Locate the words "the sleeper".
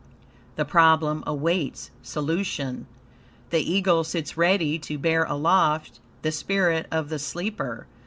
7.09-7.85